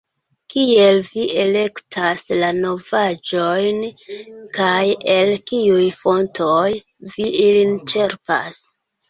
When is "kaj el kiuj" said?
4.57-5.85